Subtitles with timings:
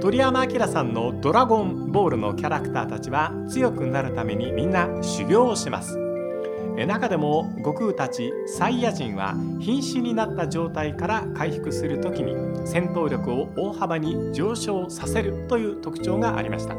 [0.00, 5.96] 鳥山明さんの「ドラゴンボール」のキャラクターたちは強くなるためにみんな修行をします。
[6.88, 12.34] 中でも悟空たちサイヤ人は瀕死になった状態から回復する時に
[12.66, 16.74] 戦闘力を大幅に上昇させるという特徴がありました。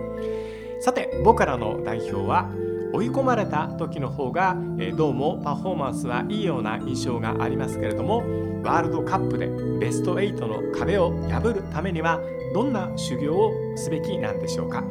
[0.81, 2.51] さて僕らの代表は
[2.97, 8.23] 追い込まれた時の方がえどうもパフォーマンスはいいような印象がありますけれども
[8.63, 9.47] ワールドカップで
[9.79, 12.19] ベスト8の壁を破るためには
[12.55, 14.83] どんな修行をすべきなんでしょうか。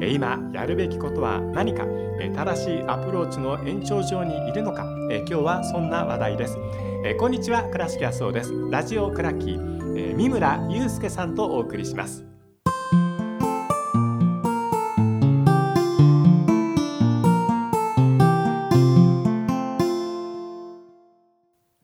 [0.00, 1.84] 今やるべきことは何か。
[2.34, 4.86] 正しいアプローチの延長上にいるのか。
[5.10, 6.56] 今日はそんな話題です。
[7.18, 8.52] こんにちは倉敷康夫です。
[8.70, 12.31] ラジオクラッキー三村祐介さんとお送りします。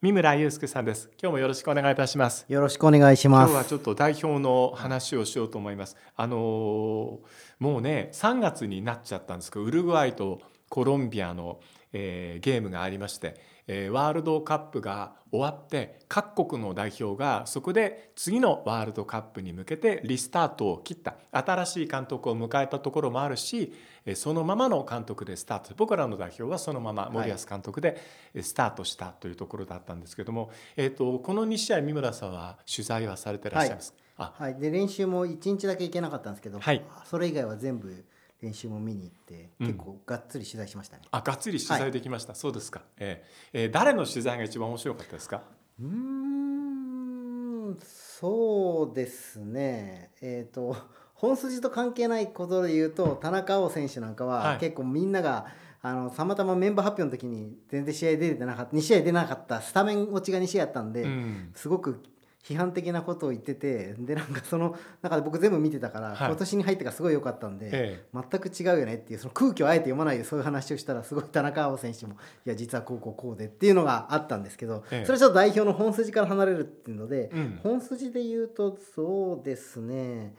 [0.08, 1.10] 三村祐介さんです。
[1.20, 2.46] 今日もよろしくお願いいたします。
[2.48, 3.50] よろしくお願いします。
[3.50, 5.98] 今日はちょっと代表の話をしようと思います。
[6.16, 7.20] あの
[7.58, 11.60] もうね3月になっちゃったんですけどウルグアイとコロンビアの、
[11.92, 13.34] えー、ゲームがありまして
[13.68, 21.16] えワールドカップが終わって各国の代表がそこで次のワールドカップに向けてリスタートを切った。
[21.30, 23.74] 新しい監督を迎えたところもあるし
[24.14, 25.74] そのままの監督でスタート。
[25.76, 28.00] 僕らの代表はそのまま森保監督で
[28.40, 38.04] スタートしたというところだったんですけども、はい、えーと、この2試合三村さんは取材はされてらっしゃいます、はい、はい、で練習も1日だけ行けなかったんですけど、はい、それ以外は全部
[38.40, 41.02] 練習も見に行って、結構がっつり取材しましたね。
[41.10, 42.32] あ、がっつり取材できました。
[42.32, 42.82] はい、そうですか。
[42.96, 45.42] えー、えー、誰の取材が一番面白かったですか？
[45.80, 50.12] うん、そうですね。
[50.20, 50.76] えっ、ー、と
[51.14, 55.46] 本筋と関係ないことで言うと田中碧選手なんかは、結構みんなが
[55.82, 62.02] あのたまたまメンバー発表の時に全然試合出てなかった2試合出なかったスタメン落ちが2試合あったんで、うん、すごく
[62.48, 67.70] 批判的なことを言っててでなんかその中で僕全部見てたから、はい、今年に入ってからすごい良かったんで、え
[68.02, 72.14] え、全く違うよねっていうその空気をあえて読まないでそういう話をしたらすごい田中碧選手も
[72.46, 80.34] いや実はこうこうこうでっていうのがあったんですけど、え、それはちょっと代表の本筋から離れるっていうので、うん、本筋で言うとそうですね。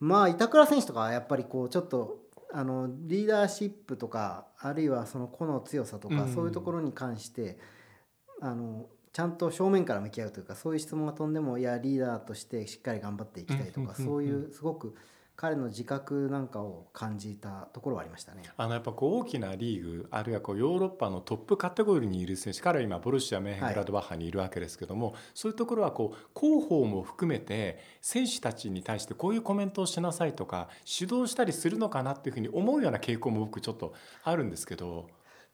[0.00, 2.18] まあ板倉選手とかはやっぱりこうちょっと
[2.54, 7.58] あのリーダーシップとかあるいはその個の強さとか、うん、そういうところに関して
[8.40, 14.94] あのちゃんと正面から向き合うというかそういう質問が飛んでもいやリーダーとしてしっかり頑張っていきたいとかそういうすごく
[15.34, 18.42] 彼の自覚なんかを感じたところはありましたね。
[18.56, 30.68] あのやっぱこう大きなリーグあるいはこうヨーロッパのトップカテゴリーにいる選手彼は今ボルシア・メンヘングラドバッハにいるわけですけども、はい、そういうところはこう広報も含めて選手たちに対してこういうコメントをしなさいとか
[31.00, 35.08] 指導したりするのかなっていうふうに思うような傾向も僕ちょっとあるんですけど。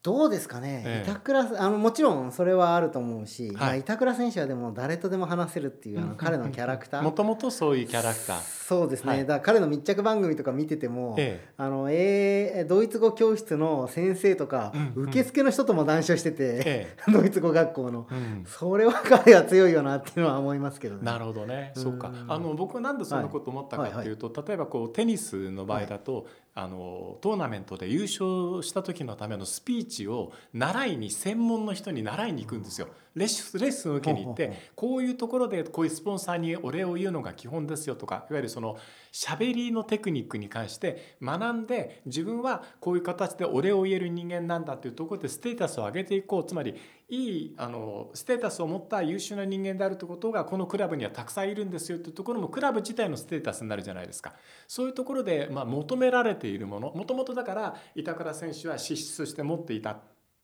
[0.05, 7.03] どうですかね、ええ、板倉あのもちろんそれはあると思うし、はい、まあ、板倉選手はでも誰とでも話せるっていうあの彼のキャラクター。
[7.05, 8.41] もともとそういうキャラクター。
[8.69, 11.55] そうですね、はい、だ彼の密着番組とか見てても、ええ。
[11.57, 21.01] あのえー、ドイツ語教室の先生とか、うんうん、受付の人とも談笑してて、ええ、 ドイツ語学校の、うん、それは彼は強いよなっていうのは思いますけどね。
[21.03, 24.43] なるほどね、うそうかあの僕はなんでそんなこと思ったかっていうと、はいはい。
[24.43, 26.27] はい、例えばこうテニスの場合だと、
[26.59, 32.89] あのトーナメントで優勝した時のためのスピーチを習いに専門の人に習いに行くんですよ。
[33.19, 38.77] レッスンレッスンを受けに行ってこういうところでこういうスポンサーにお礼を言うのが基本ですよとかいわゆるその
[39.13, 46.49] 喋りのテクニックに関して学んで自分はこういう形でお礼を言える人間なんだっていうところでステータスを上げていこう。
[46.49, 46.75] つまり
[47.09, 54.35] いいあのステータスを持った優秀な人間であるということがこのクラブにはたくさんいるんですよというところもクラブ自体のステータスになるじゃないですか。
[54.67, 59.99] そういうところで、まあ、求められているものもともとだから板倉選手は資質として持っていた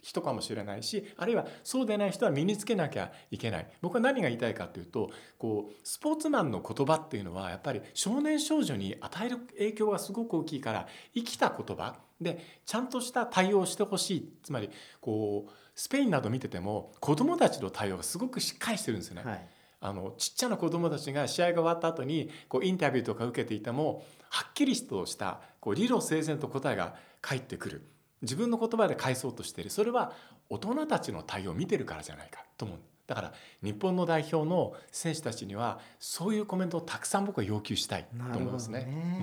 [0.04, 3.66] 人かもしれないしあるいはそうでない人は身につけなきゃいけない。
[3.80, 11.96] 僕は何が言いたいかというとこうスポーツマンの言葉っていうのはやっぱり少年少女に与える影響がすごく大きいから生きた言葉。
[12.20, 14.32] でちゃんとした対応をしてほしい。
[14.42, 14.68] つまり
[15.00, 19.22] こうスペインなど見てても子どもたちの対応がすごくしっかりしてるんですよね。
[19.24, 19.48] はい。
[19.80, 27.86] あのちっちゃな子どもたちが試合が終わった後にこうインタビューとか受けていてもはっきりとしたこう理路整然と答えが返ってくる
[28.24, 29.70] 自分の言葉で返そうとしている。
[29.70, 30.12] それは
[30.50, 32.44] 大人たちの対応を見てるからじゃないか。
[32.58, 32.78] と思う。
[33.06, 33.32] だから
[33.62, 38.06] 日本の代表の選手たちにはそういうコメントをたくさん僕は要求したい。
[38.32, 38.80] と思いますね。
[38.80, 39.18] ね。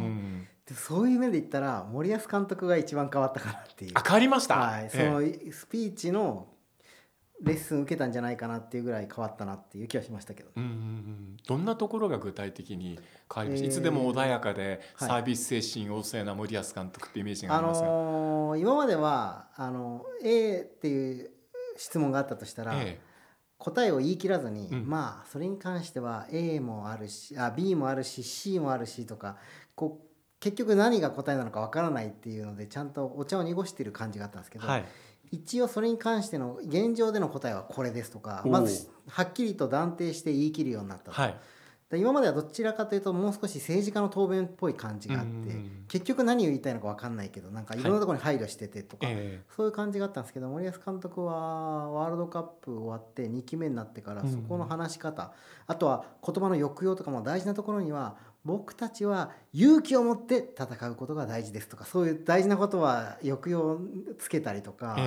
[0.69, 3.91] うん、そういう目で言ったら森保監督が一番変わったかなっていう。
[3.95, 4.57] あ変わりました。
[4.57, 5.21] はい、その
[5.51, 6.47] スピーチの
[7.41, 12.99] レッスン受けたんじゃないかなっていうぐらい変わったなっていう気はしましたけど、うんうんうん、どんなところが具体的に
[13.33, 21.31] 変わりました、えー、いつでも穏やかでサービス精神旺盛な森保監督ってイメージがありますが、あのー、今まではあの A っていう
[21.77, 23.11] 質問があったとしたら、えー
[23.61, 29.37] 答えを言い切らずに、うん、まあそれに関しては A もあるしあ B もあるし C もあるしとか
[29.75, 34.85] こう結局何が答えなのかわからないっていうのでちゃんとお茶を濁してる感じがあったんですけど、はい、
[35.31, 41.11] 一応それに関しての現状での答えはこれですとかまずはっきりと断定して言い切るようになったと。
[41.11, 41.35] はい。
[41.93, 45.57] 今まではどちらかというともう少し政治家の答弁っぽい感じがあって、
[45.89, 49.07] 結局何を言いたいのか分かんないけどなんかいろんなところに配慮しててとか、
[49.57, 55.33] そういう感じがあったんですけど森保監督はワールドカップ終わって2期目になってからそこの話し方、
[55.67, 63.79] あとは言葉の抑揚とかも大事なところには僕たちは勇気を持って戦うことが大事ですとかそういう大事なことは抑揚を
[64.17, 64.97] つけたりとか。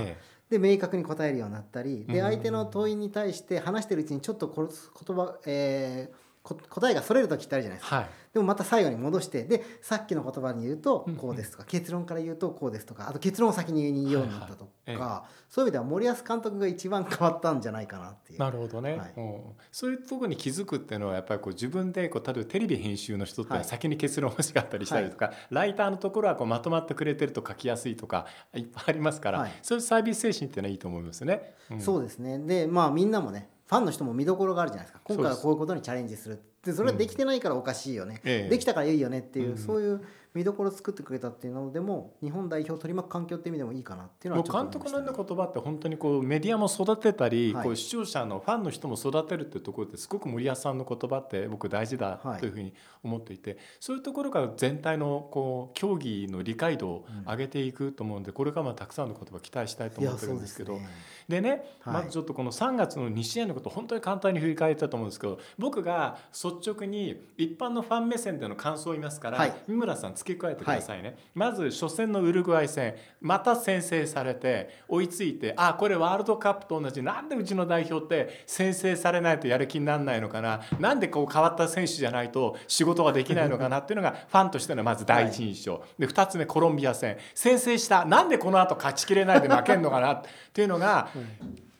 [0.50, 18.38] で明確に答えるようになったりで相手の問いに対して話してるうちにちょっと言葉、えー、答えがそれる時ってあるじゃないですか、はい、でもまた最後に戻してでさっきの言葉に言うとこうですとか、うんうん、結論から言うとこうですとかあと結論を先に言うようになったとか、はいはい、そういう意味では森保監督が一番変わったんじゃないかなっていう。
[18.38, 19.40] なるほどね、はい、うん、
[19.72, 31.54] そういうところに気づくっていうのはやっぱりこう自分でこう例えばテレビ編集の人って先に結論欲しかったりしたりとか、ライターのところはこうまとまってくれてると書きやすいとかいっぱいありますから、そういうサービス精神っていうのはいいと思いますね。
[31.70, 32.38] うん、そうですね。
[32.38, 35.00] でまあみんなもねファンの人も見どころがあるじゃないですか。
[35.04, 40.00] 今回はこういうことにチャレンジするでそれはできてないからおかしいよね、うん、できたからいいよねっていう、うん、そういう
[40.34, 60.80] 見どころを作ってくれたっていうのでも日本代表を取り巻く環境って意味でもいいかなっていうのは、ね、監督の言葉って本当にこうメディアも育てたり、はい、こう視聴者のファンの人も育てるっていうところですごく森保さんの言葉って僕大事だというふうに思っていて、はい、そういうところが全体のこう競技の理解度を上げていくと思うんで、これからもたくさんの言葉期待したいと思ってるんですけど。
[61.28, 71.10] でね、はい、まずちょっとこの3月の2試合のこと本当に簡単に振り返ったと思うんですけど僕が率直に一般のファン目線での感想を言いますから、三村さん付け加えてくださいね。
[71.10, 80.62] ねまず初戦のウルグアイ戦また先制されて追いついてあこれワールドカップと同じなんでうちの代表って先制されないとやる気にならないのかな？
[80.80, 87.18] なんでこう変わった選手じゃないと仕事ができないのかなっていうのが ファンとしてのまず第一印象、はい、で2つ目コロンビア戦。
[87.34, 88.04] 先制した。
[88.04, 90.12] なんでこの後勝ちきれないで負けんのかな？
[90.12, 90.22] っ
[90.52, 91.08] ていうのが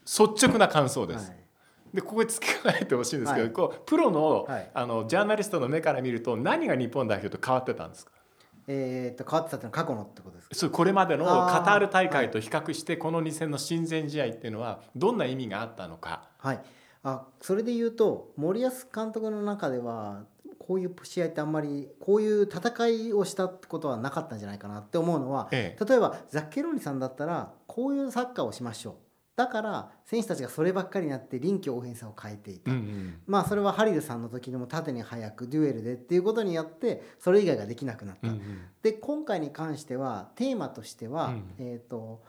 [0.05, 1.31] 率直な感想です。
[1.31, 1.44] はい。
[1.94, 8.11] でここに付け加えてほしいんですけど、はい、こうプロのはい、あのジャーナリストの目から見ると何が日本代表と変わってたんですか？
[8.66, 10.55] えー、と変わってたのは過去のってことですか？
[10.55, 16.28] そうこれまでのカタール大会と比較してこの2戦の親善試合っていうのはどんな意味があったのか。
[16.38, 16.61] はい。
[17.02, 20.25] あそれで言うと森保監督の中では
[20.58, 28.94] こういう試合ってあんまりこういう戦いをしたってことはなかったんじゃないかなって思うのは、ええ、例えばザッケローニさんだったらこういうサッカーをしましょう
[29.36, 42.22] だから選手たちがそればっかりになって臨機応変さを変えていた、うんうん、まあそれはハリルさんの時でも縦に速くデュエルでっていうことによってそれ以外ができなくなった、うんうん、で今回に関してはテーマとしては、うん、えっ、ー、と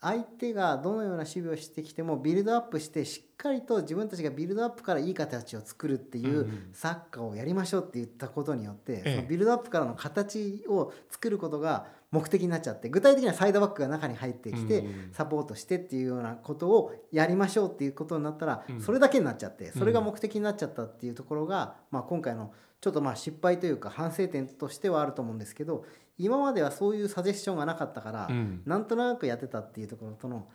[0.00, 25.84] 相手がどのような守備をしてきてもビルドアップしてしっかりと自分たちがビルドアップからいい形を作るっていうサッカーをやりましょうって言ったことによって、そのビルドアップからの形を作ることが目的になっちゃって具体的にはサイドバックが中に入ってきてサポートしてっていうようなことをやりましょうっていうことになったらそれだけになっちゃってそれが目的になっちゃったっていうところが、まあ、今回のちょっとまあ失敗というか反省点としてはあると思うんですけど
[26.16, 30.48] 今まではそういうサジェッションがなかったから、うん、なんとなくやってたっていうところとの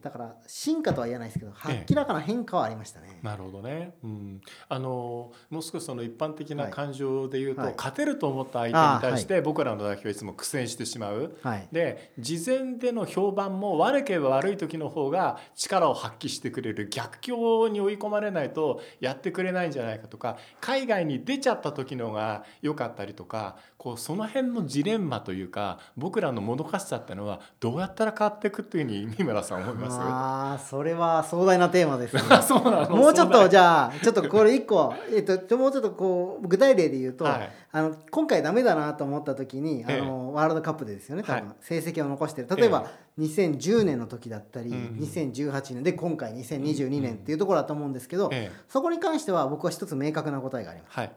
[0.00, 1.52] だから進化とは言えないですけど
[1.88, 3.08] 明らかな変化はありましたね。
[3.12, 29.81] ええ、なるほどね、うん、あのもう少しその一般的な感情で言うと、はい、勝てると思った相手に対して僕らの代表はいつも苦戦してしまう、はい、で事前での評判も悪ければ悪い時の方が力を発揮してくれる逆境に追い込まれないとやってくれないんじゃないかとか海外に出ちゃった時のが良かったりとかこうその辺のジレンマというか僕らのもどかしさってのはどうやったら変わっていくっていうふうに三村さん思います？
[29.90, 32.22] ああそれは壮大なテーマですね。
[32.90, 42.48] もうちょっとじゃあちょっとこれ一個、えっと、もうちょっとこう具体例で言うと、はい、あの今回ダメだなと思った時にあの、ワールドカップでですよね多分、成績を残してる。
[42.56, 42.86] 例えば、
[43.18, 48.30] 2010年の時だったり、うん、2018年で今回2022年っていうところだと思うんですけど、
[48.68, 50.98] そこに関しては僕は一つ明確な答えがあります。
[50.98, 51.12] はい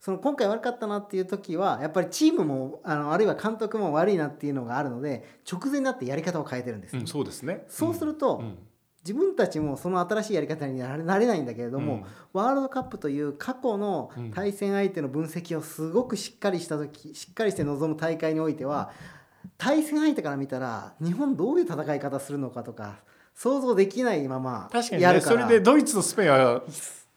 [0.00, 7.64] その今回悪かったなっていう時はやっぱりチームもあのあるいは監督も悪いなっていうのがあるので直前になってやり方を変えてるんです、うん、そうですね。
[7.68, 8.58] そうすると、うん、
[9.04, 18.92] 自分たちもその新しいやり方になれないんだけれども、うん、ワールドカップという過去の対戦相手の分析をすごくしっかりした時しっかりして臨む大会においては
[19.56, 22.98] 対戦相手から見たら日本どういう戦い方するのかとか
[23.34, 26.62] 想像できないまま確かに、ね、それでドイツとスペインは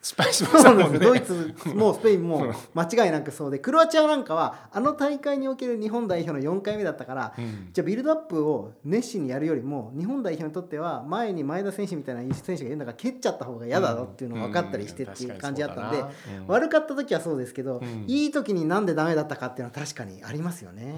[0.01, 0.99] 失敗しましたもんね。
[0.99, 16.05] ドイツもスペインも間違いなくそうでクロアチアなんかはあの大会における日本代表の4回目だったから、うん、じゃあビルドアップを熱心にやるよりも日本代表にとっては前に前田選手みたいな選手がいるんだから蹴っちゃった方が嫌だろっていうのが分かったりしてっていう感じだったんで、うん。
[16.05, 20.95] うん、悪かった時はそうですけど、いい時になんでダメだったかっていうのは確かにありますよね、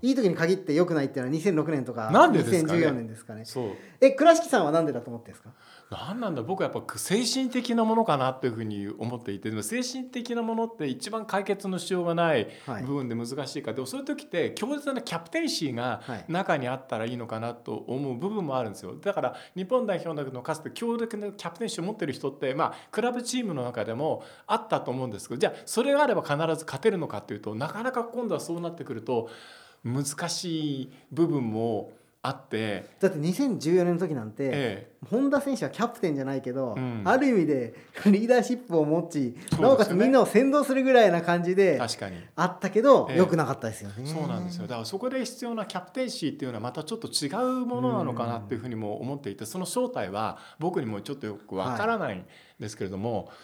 [0.00, 3.44] いい時に限って良くないっていうのは2006年とか2014年ですかね。
[4.00, 5.50] え倉敷さんはなんでだと思ってんですか？
[5.88, 9.50] 何なんだ僕はやっぱ精神的なものかなというふうに思っていて。
[9.50, 12.48] でも精神的なものって一番解決のしようがない
[12.84, 13.70] 部分で難しいか。
[13.70, 18.96] ら、はい、でもそういう時って強烈なキャプテンシーが中にあったらいいのかなと思う部分もあるんですよ。
[18.96, 25.38] だから日本代表のかつて強力なキャプテンシーを持ってる人ってまあクラブチームの中でもあったと思うんですけど。
[25.38, 29.28] じゃあそれがあれば必ず勝てるのかっていうとなかなか今度はそうなってくると
[29.84, 31.92] 難しい部分も
[32.26, 32.86] あって。
[32.98, 37.74] だって2014年の時なんて、ええ、本田選手はキャプテンじゃないけど、うん、ある意味で
[38.06, 41.80] リーダーシップを持ち、ね、なおかつみんなを先導するぐらいな感じで
[42.34, 44.06] あったけど、え、よくなかったですよね。
[44.06, 44.62] そうなんですよ。
[44.62, 52.24] だからそこで必要なキャプテンシーっていうのはまたちょっと違うものなのかなっていうふうにも思っていてその正体は僕にもちょっとよくわからないん
[52.58, 53.26] ですけれども。
[53.26, 53.36] はい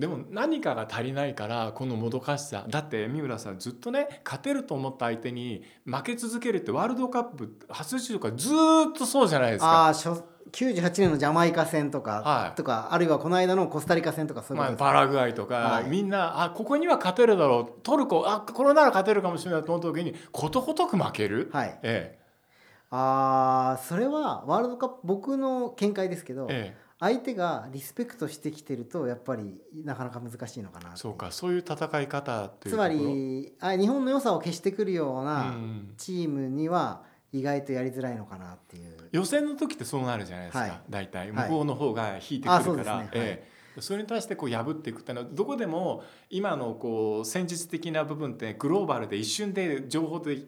[0.00, 2.64] でも何かが足りないからこのもどかしさ。
[2.66, 9.88] だって三浦さんずっとね勝てると思った相手に負け続けるってワールドカップ初出場からずっとそうじゃないですか。
[9.88, 17.80] あ98年のジャマイカ戦とか、はい、とかあるいはこの間のコスタリカ戦とかそういうまあ、パラグアイとか、はい、みんなあここには勝てるだろう。
[17.82, 21.78] トルコあこれなら勝てるかもしれないと思った時にことごとく負ける、はい。
[21.82, 22.18] ええ、
[22.90, 35.54] あそれはワールドカップ僕の見解ですけど、ええ相手がリスペクトしてきてるとやっぱりなかなか難しいのかなそうかそういう戦い方っていうつまりあ日本の良さを消してくるような
[35.96, 37.02] チームには
[37.32, 41.30] 意外とやりづらいのかなっていう、予選の時ってそうなるじゃないですか、はい、大体。
[41.30, 50.42] 向こうの方が引いてくるから、はい、ええ、それに対してこう破っていくっていうのはどこでも今のこう戦術的な部分ってグローバルで一瞬で情報で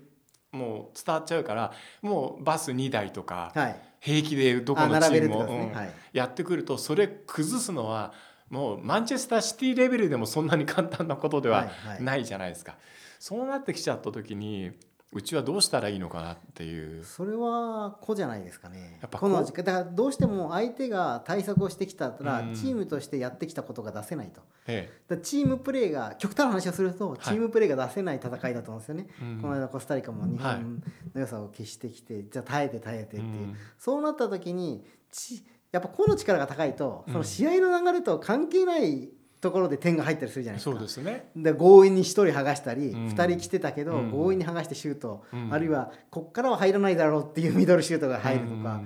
[0.51, 8.13] もう伝わっちゃうからもうバス2台とか、はい平気でどこのチームを、ねはい、やってくるとそれ崩すのは
[8.51, 12.77] もうマンチェスターシティレベルでもそんなに簡単なことではないじゃないですか。
[13.21, 14.73] そうなってきちゃった時に
[15.15, 17.05] うちはどうしたらいいのかなっていう。
[17.05, 18.99] それは子じゃないですかね。
[19.03, 30.83] やっぱこのだからどうしても相手が対策をしてきたら、チームとしてやってきたことが出せないと、ええ、チームプレーが極端な話をするとチームプレーが出せない戦いだと思うんですよね、はい、この間コスタリカも日本
[31.15, 39.11] の良さを消してきて、はい、じゃあ耐えて耐えてっていう、うそうなった時にちやっぱ個の力が高いとその試合の流れと関係ない
[39.43, 40.71] ところで点が入ったりするじゃないですか。
[40.71, 41.27] そうですね。
[41.35, 48.81] で強引に1人剥がしたり、うん、2人来てたけど、うん、強引に剥がしてシュート、うん、あるいはこっからは入らないだろうっていう ミドルシュートが入るとか。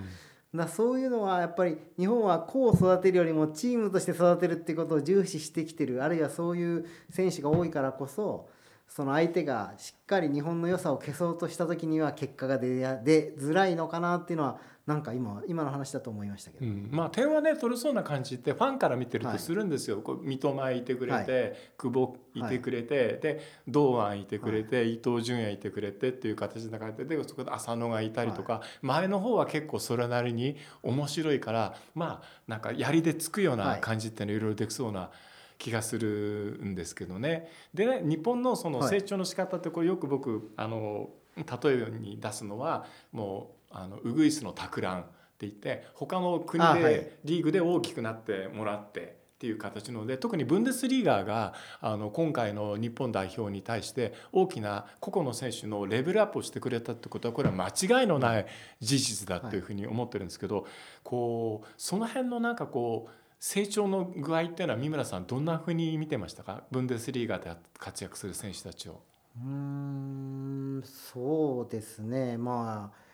[0.54, 8.48] だそういうのはやっぱり日本は個を育てるよりもチームとして育てるっていうことを重視してきてるあるいはそういう選手が多いからこそ
[8.88, 35.10] その相手がしっかり日本の良さを消そうとした時には結果が出出づらいのかなっていうのはなんか今今の話だと思いましたけど、うん、まあ点はね取れそうな感じってファンから見てるとするんですよ、はい、こう三笘いてくれて、はい、久保いてくれて、はい、で堂安いてくれて、伊東純也いてくれてっていう形の中ででそこで浅野がいたりとか、前の方は結構それなりに面白いからまあなんか槍でつくような感じっていうのいろいろできそうな。
[35.58, 37.50] 気がするんですけどね。
[37.75, 45.04] でね日本のその成長の仕方ってこれよく僕あの例えに出すのはもうあのウグイスの托卵っ
[45.38, 49.26] て言って他の国でリーグで大きくなってもらって。
[49.36, 57.66] っていう形ので特にブンデスリーガーがあの今回の日本代表に対して大きな個々の選手のレベルアップをしてくれたってことはこれは間
[58.00, 58.46] 違いのない
[58.80, 60.66] 事実だというふうに思ってるんですけど、
[61.02, 66.64] こうその辺のなんかこう成長の具合っていうのは三村さんどんなふうに見てましたか？
[66.72, 69.00] ブンデスリーガで活躍する選手たちを。
[69.40, 73.05] うんそうですねまあ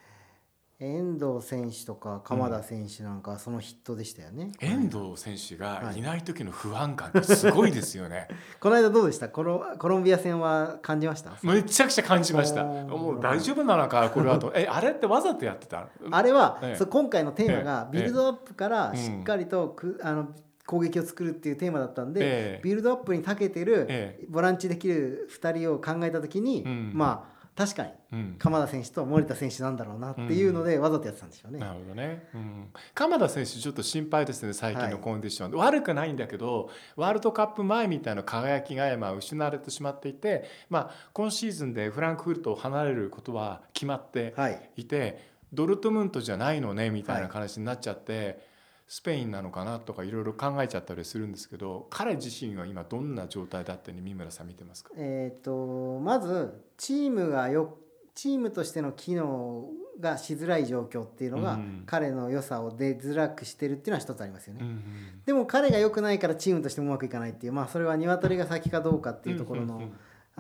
[0.82, 6.00] 遠藤選手とか鎌田選手なんかそのヒットでしたよね、うん、遠藤選手がい。
[6.00, 8.26] ない時の不安感ってすごいですよね。
[8.58, 9.28] この間どうでした？
[9.28, 11.38] コロコロンビア戦は感じました？
[11.44, 12.64] めちゃくちゃ感じました。
[12.64, 14.10] もう大丈夫なのか？
[14.10, 15.88] これはとえあれってわざとやってた？
[16.10, 20.30] あれは、ええ、今回のテーマがビルドアップからしっかりとく、あの
[20.66, 27.90] 攻撃を作るっていうテーマだったんで、えビルドアップに長けてる、ボランチできる2人を考えた時に、うん、まあ確かに。
[28.38, 31.59] 鎌田選手と森田選手なんだろうなっていうのでわざとやってたんでしょうね。
[31.59, 44.35] なるほどね、うん、鎌田選手ちょっと心配ですね最近のコンディション、はい、悪くないんだけどワールドカップ前みたいな輝きが今失われてしまっていて、まあ、今シーズンでフランクフルトを離れることは決まって
[44.76, 44.85] い。
[44.85, 45.18] て、はい、
[45.52, 48.51] ドルトムントじゃないのねみたいな話になっちゃって。
[48.92, 54.90] スペインなのかなとかいろいろ考えちゃったりするんですけど彼自身は今どんな状態だって三村さん見てますか？
[54.99, 57.78] えーと、まずチームがよ
[58.14, 64.82] チームとしての機能がしづらい状況っていうのが、彼の良さを出づらくしてるっていうのは一つありますよね、うんうん、
[65.25, 69.92] でも彼が良くないからチームとしてもうまくいかないっていうまあそれは鶏が先かどうかっていうところの、うんうんうん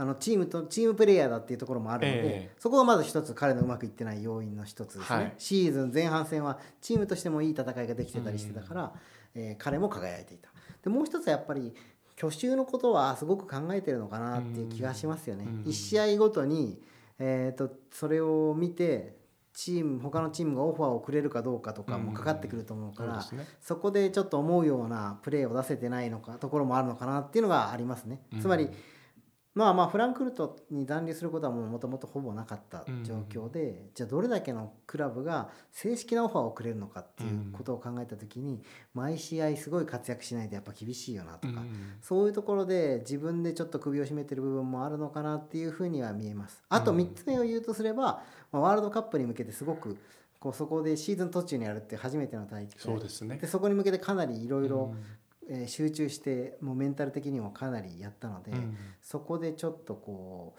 [0.02, 8.92] あのチームとチームプレーヤーだっていうところもあるので、えー、そこがまず一つ彼のうまくいってない要因の一つですね、はい、シーズン前半戦はチームとしてもいい戦いができてたりしてたから、
[9.36, 10.50] うん、えー、彼も輝いていた。
[10.82, 11.72] でもう一つはやっぱり
[12.16, 16.82] 去就のことはすごく考えてるのかなっていう気がしますよね、うん、1試合ごとに、
[17.20, 19.14] えーと、それを見て
[19.54, 28.20] チーム他のチームがオファーをくれるかどうかとかもかかってくると思うから、うんそね、そこでちょっと思うようなプレーを出せてないのかところもあるのかなっていうのがありますね。
[28.40, 28.70] つまり、
[29.54, 38.62] まあまあフランクフルトに残留することはもともとほぼなかった状況で、うん、じゃあどれだけのクラブが正式なオファーをくれるのかっていうことを考えた時に
[38.94, 46.62] 毎試合すごい活躍しないとやっぱ厳しいよなとか、うん、そういうところで自分でちょっと首を絞めてる部分もあるのかなっていうふうには見えます。
[46.70, 49.98] あと3つ目を言うとすれば、まあ、ワールドカップに向けてすごく
[50.42, 53.36] こうそこでシーズン途中にやるって初めての大会そうですね。
[53.36, 54.94] でそこに向けてかなりいろいろ
[55.48, 60.54] えー、集中してもうメンタル的にもかなりやったので、うん、そこでちょっとこ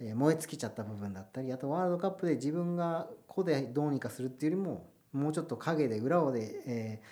[0.00, 7.02] う、えー、燃え尽きちゃった部分だったりあとワールドカップで自分が個でどうにかするっていうよりももうちょっと陰で裏をで、え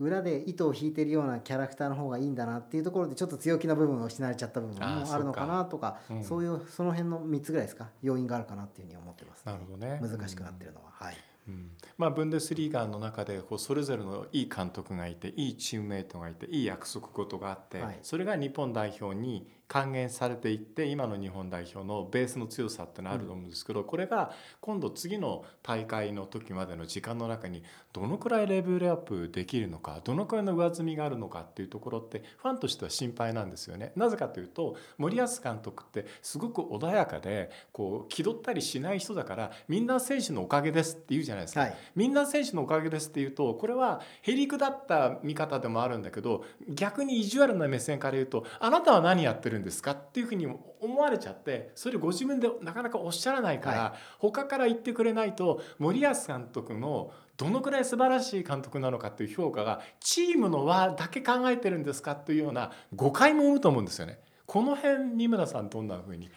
[0.00, 7.88] ー、裏で糸を引いてるようなキャラクターの方がいいんだなっていうところでちょっと強気な部分を失われちゃった部分もあるのかなとかそういうその辺の3つぐらいですか？
[8.02, 10.00] 要因があるかなっていうふうに思ってます、ね、なるほどね。
[10.00, 11.16] 難しくなってるのは、はい。
[11.50, 11.70] うん。
[11.98, 27.62] まあ、ブンデスリーガの中でこうそれぞれのいい監督がいていいチームメートがいていい約束事があって、はい、それが日本代表に還元されていって今の日本代表のベースの強さってのあると思うんですけど、これが今度次の大会の時までの時間の中に
[27.92, 33.92] どのくらいレベルアップできるのかどのくらいの上積みがあるのかっていうところってファンとしては心配なんですよね。
[33.94, 41.60] なぜかというと森保監督ってすごく穏やかでこう気取ったりしない人だからみんな選手のおかげですって言うじゃないですか。
[41.60, 50.46] はい、みんな選手のおかげですって言うとこれはへりくだった見方でもあるんだけど逆に意地悪な目線から言うとあなたは何やってるんですかっていうふうに
[50.80, 64.18] 思われちゃってそれご自分でなかなかおっしゃらないから、はい、他から言ってくれないと森保監督のどのくらい素晴らしい監督なのかっていう評価がチームの輪だけ考えてるんですかというような誤解も生むと思うんですよね。
[64.46, 66.28] この辺二村さんどんなふうに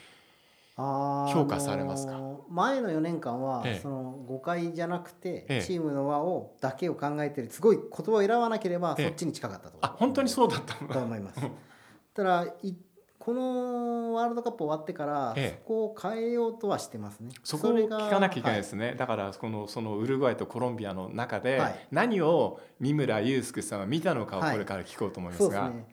[0.76, 2.20] 評価されますか？
[2.50, 11.42] 前の4年間は、その誤解じゃなくて、チームの輪をだけを考えてるすごい言葉を選ばなければそっちに近かったと、あ本当にそうだったと思います。
[12.14, 12.48] ただ
[13.24, 17.30] このワールドカップ終わってから、そこを変えようとはしてますね。
[17.42, 18.88] そこを聞かなきゃいけないですね。
[18.88, 25.62] はい、だからこのそのウルグアイとコロンビアの中で、何を三村祐介さんが見たのかをこれから聞こうと思いますが。
[25.62, 25.86] はい、ね、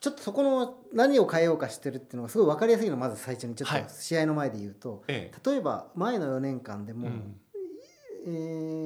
[0.00, 7.40] ちょっとそこの何を変えようかしてるっていうのがすごい分かりやすいのまず最初にちょっと試合の前で言うと、はい、例えば前の4年間でも、うん、
[8.24, 8.30] え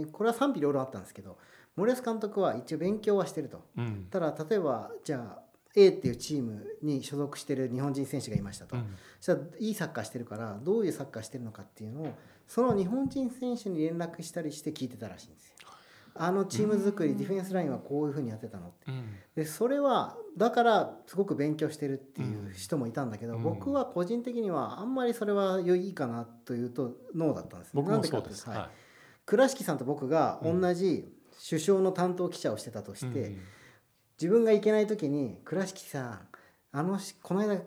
[0.07, 1.37] ー、これは賛否両論あったんですけど
[1.77, 5.42] 森保監督は一応勉強はしてると、うん、ただ例えばじゃあ
[5.75, 12.15] A っていうチームに所属してる日本人選手がいましたと、うん、そしたらいいサッカーしてるからどういうサッカーしてるのかっていうのを
[12.47, 15.57] その日本人選手に連絡したりして聞いてたらしいんですよ。
[16.15, 18.93] あのチーム作り、ディフェンスラインはこういうふうにやってたのって、
[19.35, 28.69] でそれはだからすごく勉強してるっていう人もいたんだけど、僕は個人的にはあんまりそれはいいかなというとノーだったんです僕もそうです、はい、
[29.25, 31.09] 倉敷さんと僕が同じ
[31.49, 33.39] 首相の担当記者をしてたとして、
[34.21, 36.21] 自分が行けない時に倉敷さん
[36.73, 37.61] あのこの間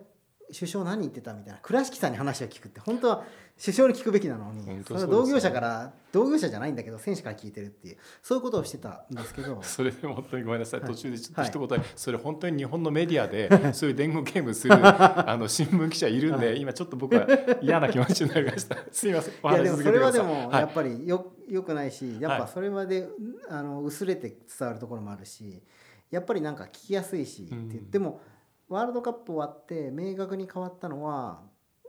[0.52, 3.24] 首相何言ってたみたいな倉敷さんに話を聞くって本当は
[3.58, 10.80] 首相に聞くべきなのにそれは同業者から同業者じゃないんだけど選手から聞いてるっていうそういうことをしてたんですけど それで本当にごめんなさい。
[10.82, 17.26] 途中でちょっと一言、はい、それ本当に日本のメディアで そういう伝言ゲームするあの新聞記者いるんで、はい、今ちょっと僕は
[17.62, 18.76] 嫌な気持ちになりました。
[18.92, 19.34] すいません。
[19.34, 23.08] いやでもそれはでもやっぱりよ,、よくないしやっぱそれまで
[23.48, 25.62] あの薄れて伝わるところもあるし
[26.10, 28.20] やっぱりなんか聞きやすいしって言っても、
[28.68, 31.40] ワールドカップ終わって明確に変わったのは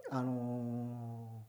[0.10, 1.44] あの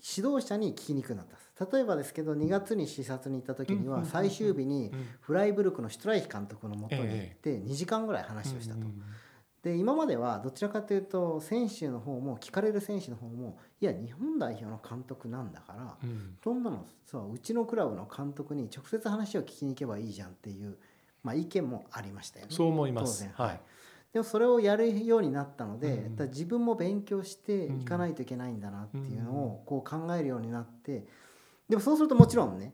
[0.00, 1.38] ー、指導者に聞きにくくなった
[1.72, 8.80] 例えばですけど2月に視察に行った時には最終日にフライブルクのシュトライヒ監督のもとに行って2時間ぐらい話をしたと。
[9.62, 15.96] で今まではどちらかというと選手の方も聞かれる選手の方もいや日本代表の監督なんだから、
[16.44, 20.78] そんなのさうちのクラブの監督に直接話を聞きに行けばいいじゃんっていう、
[21.28, 22.54] まあ、意見もありましたよね。
[22.54, 23.60] そう思います、はい。
[24.14, 31.04] でもそれをやるようになったので、うん、自分も勉強していかないといけないんだなっていうのをこう考えるようになって
[31.68, 32.72] でもそうするともちろんね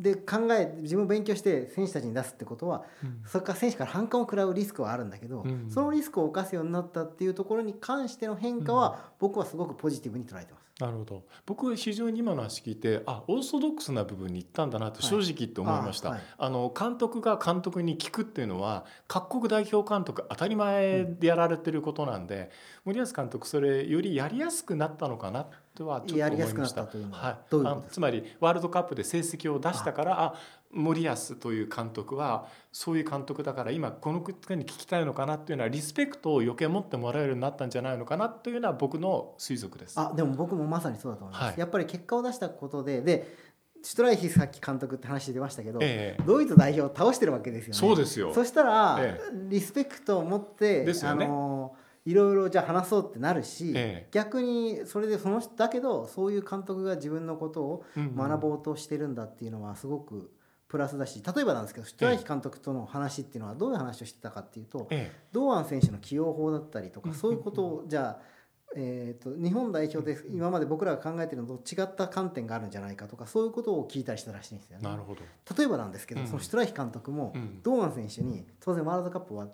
[0.00, 10.70] で考え自分を勉強して選手たちに出すってことは、うん、それから選手から反感を食らうリスクはあるんだけど、うん、そのリスクを冒すようになったっていうところに関しての変化は、僕はすごくポジティブに捉えてます。
[10.80, 11.22] なるほど。
[11.44, 22.50] 僕非常に今の話聞いてあオーソドックスな部分に行ったんだなと正直って思いました、はいあはい、あの監督が監督に聞くっていうのは各国代表監督当たり前でやられてることなんで、
[22.86, 25.48] うん、森保監督それよりやりやすくなったのかな
[25.80, 26.82] とはちょっと思いました。
[26.82, 30.34] はい、つまりワールドカップで成績を出したからあ
[30.72, 39.98] 森保という監督はそういう監督だから今この国に聞きたいのかなっていうのはリスペクトを余計持ってもらえるようになったんじゃないのかなというのは僕の推測です。
[39.98, 41.44] あでも僕もまさにそうだと思います。
[41.46, 43.36] はい、やっぱり結果を出したことでで
[43.82, 47.78] シュトライヒさっき監督って話出ましたけど、ええ、ドイツ代表を倒してるわけですよね。
[47.78, 51.74] そうですよそしたら、え、リスペクトを持って、ね、あの
[52.06, 60.32] いろいろじゃあ話そうってなるし、ええ、逆にそれでそのだけどそういう監督が自分のことを学ぼうとしてるんだっていうのはすごく
[60.68, 68.40] プラスだし例えばなんですけどシュトライヒ監督との話っていうのはどういう話をしてたかっていうと、ええ、堂安選手の起用法だったりとかそういうことをじゃあ
[68.76, 74.88] えーと、日本代表で今まで僕らが考えてるのと違った観点があるんじゃないかとかそういうことを聞いたりしたらしいんですよね。
[74.88, 75.22] なるほど。
[75.56, 79.48] 例えばなんですけど、うん、そのシュトライヒ監督も、うん、堂安選手に当然ワールドカップは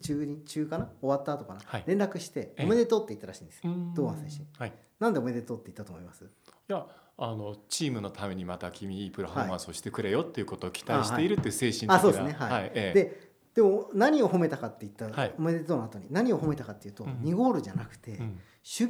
[0.00, 0.88] 中に中かな？
[1.00, 6.24] 終わった後かな、はい、連絡して「おめでとう」って言ったらしいんですよ、堂安選手、はい、なんでおめでとうって言ったと思います？
[6.24, 6.28] い
[6.68, 12.32] やあのチームのためにまた君いいプロフォーマンスをしてくれよっていうことを期待しているっていう精神的な、はい、あそうですね。
[12.32, 12.72] はい、はい。
[12.74, 18.40] ええ、ででも何を褒めたかって言ったら、はい、おめでとうの後に何を褒めたかっていうと、うん、2ゴールじゃなくて、うん、守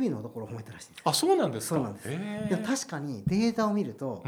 [0.07, 1.75] 備のところを褒めたらしいんですあそうなんですか？
[1.75, 2.49] そうなんです、え。
[2.51, 4.23] ー、確かにデータを見ると,、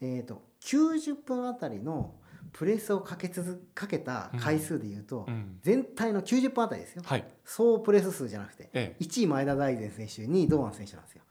[0.00, 2.14] えーと、90分あたりの
[2.52, 11.22] プレスをかけ続かけた回数でいうと、うん、全体の90分あたりですよ、はい、総プレス数じゃなくて、ええ、1位前田大然選手2位堂安選手なんですよ。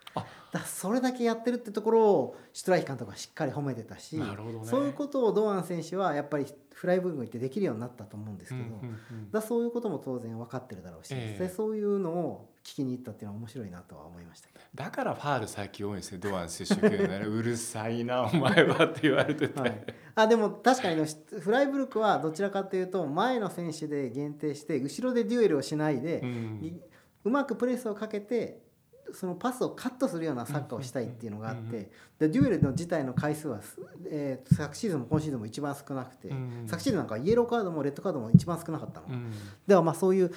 [0.51, 4.25] だそれだけやってるってところをシュトライヒ監督はしっかり褒めてたし、ね、
[4.63, 19.83] そういうことを堂安選手はやっぱりフライブルク行ってできるようになったと思うんですけど、うんうんうん、だそういうことも当然分かってるだろうし、えー、そういうのを聞きに行ったっていうのは面白いなとは思いましただからファール最近多いんですよ堂安選手ねうるさいなお前はって言われてて、はい、
[20.15, 21.05] あでも確かに
[21.41, 26.81] フライブルクはどちらかというと前の選手で限定して後ろでデュエルをしないで、うん、
[27.25, 28.68] うまくプレスをかけて
[29.13, 33.59] そのパスをカットするようなサッカーをしたいっていうのがあってでデュエルの自体の回数は、
[34.09, 36.29] えー、昨シーズンも今シーズンも一番少なくて
[36.67, 39.07] 昨シーズンなんかイエローカードもレッドカードも一番少なかったの。
[39.67, 40.31] ではまあそういう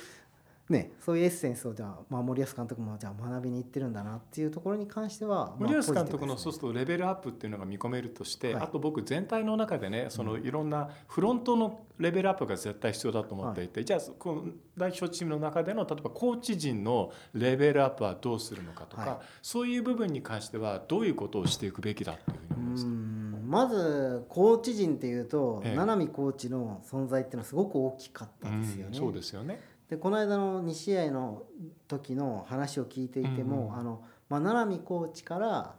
[0.72, 14.44] ね、そういうエッセンスをじゃあ、まあ、森保監督もじゃあ学びに行ってるんだなっていうところに関しては、森保監督のそうするとレベルアップっていうのが見込めるとして、はい、あと僕全体の中でねそのいろんなフロントのレベルアップが絶対必要だと思っていて、はい、じゃあこの
[14.76, 23.12] 代表チームの中での例えばコーチ陣のレベルアップはどうするのかとか、はい、そういう部分に関してはどういうことをしていくべきだというふうに思います
[23.52, 28.86] まずコーチ陣っていうと、ええ、名波コーチの存在っていうのはすごく大きかったですよね。
[28.86, 29.60] うん、そうですよね
[29.92, 31.42] でこの間の2試合の
[31.86, 35.74] 時の話を聞いていても、うん、あのまあ、七海コーチから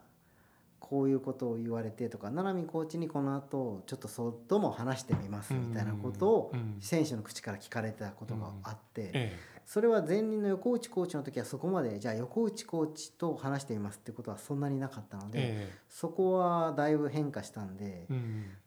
[0.79, 18.05] こういうことを言われてとか七海コーチにこの後ちょっとそっとも話してみますみたいなことを選手の口から聞かれたことがあって、それは前任の横内コーチの時はそこまでじゃあ横内コーチと話してみますってことはそんなになかったので、そこはだいぶ変化したんで、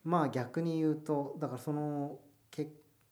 [0.02, 2.18] まあ逆に言うとだからその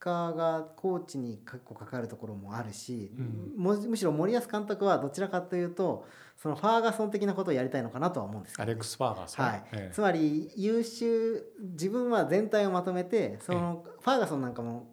[0.05, 14.88] 結果がコーチに結構かかるところもあるし、うん、むしろ森保監督はどちらかというとそのファーガソン的なことをやりたいのかなとは思うんですけど、ね、アレックス・ファーガソン、はい、ええ、つまり優秀自分は全体をまとめてそのファーガソンなんかも、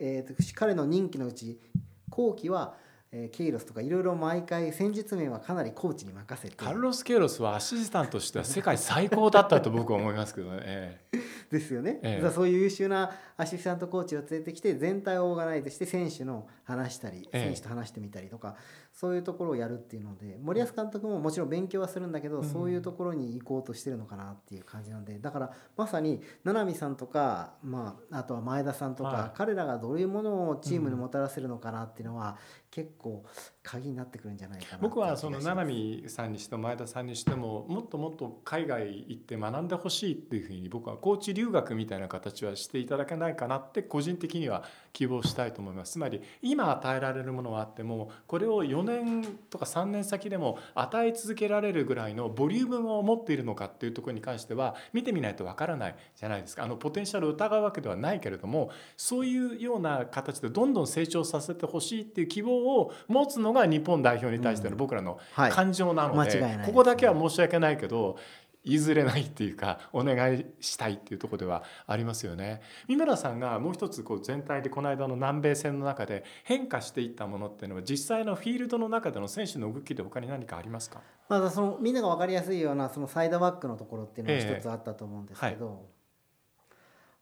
[0.00, 1.60] えーと、彼の任期のうち
[2.08, 2.76] 後期は
[3.18, 6.54] えケイロスとかいろいろ毎回戦術面はかなりコーチに任せて。
[6.54, 11.00] カルロス・ケイロスはアシスタントとしては世界最高だったと僕は思いますけどね。
[11.50, 18.56] ですよね、ええ、そういう優秀なアシスタントコーチを連れてきて全体をオーガナイズして選手の話したり選手と話してみたりとか、
[18.92, 32.38] そういうところをやるっていうので森保監督ももちろん勉強はするんだけど、そういうところに行こうとしてるのかなっていう感じなんでだからまさに七海さんとか、まあ、あとは前田さんとか、はい、彼らがどういうものをチームにもたらせるのかなっていうのは、
[32.70, 33.24] 結構
[33.66, 45.92] 鍵になってくるんじゃないかな僕はその七海さんにしても前田さんにしてももっともっと海外行って学んでほしいっていうふうに僕はコーチ留学みたいな形はしていただけないかなって個人的には希望したいと思います。
[45.92, 56.62] つまり今与えられるものはあってもこれを4年とか3年先でも与え続けられるぐらいのボリュームを持っているのかっていうところに関しては見てみないとわからないじゃないですか。
[56.62, 68.18] あのポテンシャルを疑うわけではないけれどもそういうような形でどんどん成長させてほしいっていう希望を持つのが日本代表に対しての僕らの感情なので、ここだけは申し訳ないけど
[68.62, 72.60] 譲れないっていうかお願いしたいっていうところではありますよね。
[72.88, 81.00] 三村さんがもう一つこう全体でこの間の南米戦の中で変化していったものっていうのは実際のフィールドの中での選手の動きで他に何かありますか？
[81.28, 85.86] まあ、そのみんなが分かりやすいようなそのサイドバックのところっていうのが一つあったと思うんですけど、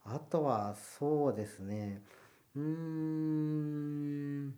[0.06, 2.00] えはい、あとはそうですね。
[2.56, 4.54] うん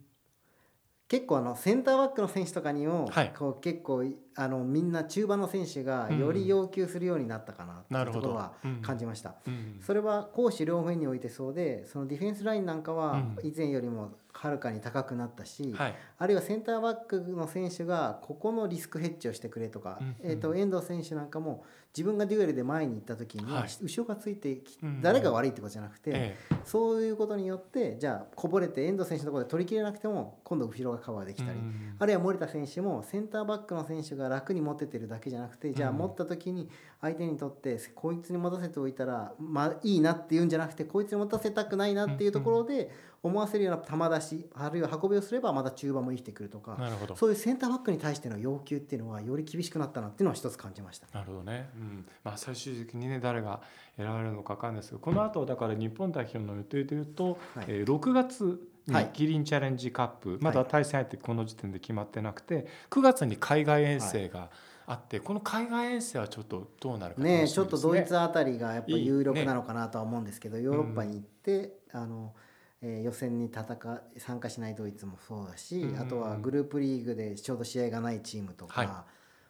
[1.07, 4.03] 結構あのセンターバックの選手とかにも、はい、こう結構
[4.39, 9.53] あのみんな中盤の選手がより要求するようになったかなっていうところは感じました、うん。
[9.53, 21.65] うん、それは攻守両面においてそうでそのディフェンスラインなんかは以前よりもはるかに高くなったし、はい、あるいはセンターバックの選手がここのリスクヘッジをしてくれとか、えーと、遠藤選手なんかも
[21.97, 23.45] 自分がデュエルで前に行った時に、
[23.81, 24.61] 後ろがついて
[25.01, 36.69] 誰が悪いってことじゃなくて、ええ、そういうことによってじゃあこぼれて遠藤選手のところで取りきれなくても今度後ろがカバーできたり、うん、あるいは森田選手もセンターバックの選手が楽に持ててるだけじゃなくてじゃあ持った時に
[37.01, 42.91] 相手にとってこいつに持たせておいたら、まあ、いいなっていうんじゃなくてこいつに持たせたくないなっていうところで
[43.23, 46.77] 思わせるような球出しあるいは運びをすればまた中盤も生きてくるとか
[47.15, 51.07] そういうセンターバックに対しての要求っていうのはより厳しくなったなっていうのは一つ感じました。
[51.13, 52.05] なるほどね、うん。
[52.23, 53.61] まあ、最終的にね誰が
[53.97, 64.49] 選ばれるのか分かんないですけどこの後だから日本代表の予定でいうと、はい、えー、6月にキリンチャレンジカップ、はい、まだ対戦相手この時点で決まってなくて9月に海外遠征が、
[64.89, 72.33] あってこの海外遠征はちょっとどうなるかね、ね、ちょっとドイツあたりがやっぱ有力なのかなとは思うんですけど、ね、ヨーロッパに行って、うん、あの
[72.81, 78.87] えー、予選に戦参加しないドイツもそうだし、あとはグループリーグでちょうど試合がないチームとか、はい、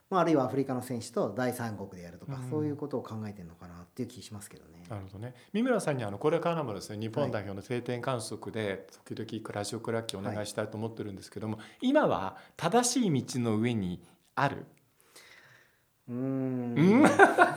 [0.09, 4.83] まあ、あるいはアフリカの選手と第三国でやるとか、そういうことを考えてるのかなっていう気しますけどね。
[4.87, 5.33] なるほどね。
[5.53, 14.03] 三村さんにあのこれからもですね日本代表の定点観測で時々ラジオクラッキーお願いしたいと思ってるんですけども、はい、今は正しい道の上に
[14.35, 14.65] ある？
[16.09, 17.03] うん。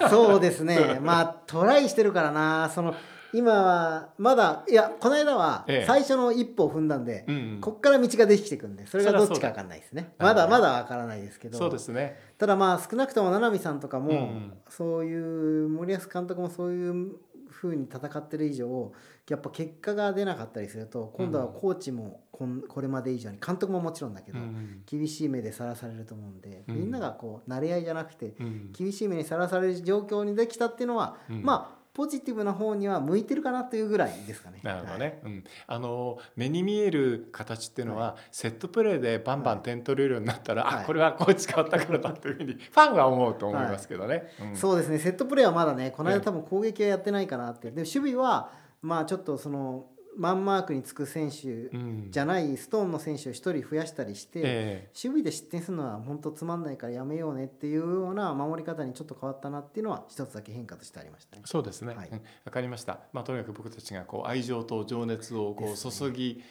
[0.08, 0.98] そうですね。
[1.02, 2.70] まあトライしてるからな。
[2.74, 2.94] その
[3.32, 10.14] 今はまだいやこの間は最初の一歩を踏んだんで、ええうんうん、こっから道ができてくんでそれがどっちか分かんないですね。
[10.18, 12.18] まだまだ分からないですけどそうですね。
[12.38, 17.12] ただまあ少なくとも名波さんとかも、うんうん、そういう森保監督もそういう
[17.48, 18.92] ふうに戦ってる以上
[19.28, 24.38] やっぱ結果が出なかったりすると今度はコーチもこんこれまで以上に監督ももちろんだけど、
[24.86, 28.34] 厳しい目でさらされると思うんで、みんながこう慣れ合いじゃなくて、
[28.72, 34.60] 厳しい目にさらされる状況にできたっていうのは、まあポジティブな方には向いてるかなというぐらいですかね。
[34.62, 35.20] なるほどね。
[35.22, 44.28] はい、うん、あの目に見える形っていうのは、はい、セットプレーでバンバン点取れるようになったら、はい、あこれはこう変わったからだというふうに ファンは思うと思いますけどね。
[44.40, 44.98] うん、そうですね。
[44.98, 47.70] セットプレーはまだね、この間多分攻撃はやってないかなって。
[47.70, 48.50] で守備は
[48.82, 49.86] まあちょっとその
[50.20, 51.70] マンマークにつく選手
[52.10, 61.42] じゃないストーンの選手を1人増やしたりして、守備で失点するのは本当つまんないからやめようねっていうような守り方にちょっと変わったなっていうのは一つだけ変化としてありましたね。
[61.46, 66.42] そうですね、はい、分かりました、まあ、とにかく僕たちがこう愛情と情熱をこう注ぎ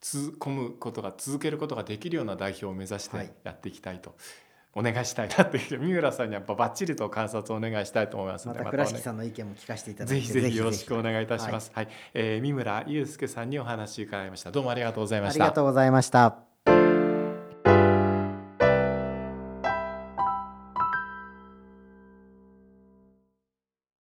[0.00, 4.10] つ込むことが続けることができるような代表を目指してやっていきたいと。
[4.10, 4.18] はい
[4.74, 11.70] お願いしたいなっていう三浦さんにやっぱばっちりと観察をお願いしたいと思いますのでまた倉敷さんの意見も聞かせていただいてぜひぜひよろしくお願いいたします。
[11.74, 14.50] はい、はい、えー、三村祐介さんにお話伺いました。
[14.50, 15.44] どうもありがとうございました。
[15.44, 16.51] ありがとうございました